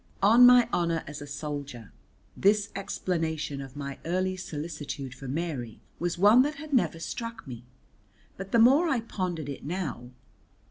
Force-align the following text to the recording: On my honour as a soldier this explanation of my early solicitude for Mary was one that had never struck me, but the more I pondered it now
On 0.23 0.47
my 0.47 0.67
honour 0.73 1.03
as 1.05 1.21
a 1.21 1.27
soldier 1.27 1.93
this 2.35 2.69
explanation 2.75 3.61
of 3.61 3.75
my 3.75 3.99
early 4.03 4.35
solicitude 4.35 5.13
for 5.13 5.27
Mary 5.27 5.79
was 5.99 6.17
one 6.17 6.41
that 6.41 6.55
had 6.55 6.73
never 6.73 6.97
struck 6.99 7.45
me, 7.45 7.65
but 8.35 8.51
the 8.51 8.57
more 8.57 8.89
I 8.89 9.01
pondered 9.01 9.47
it 9.47 9.63
now 9.63 10.09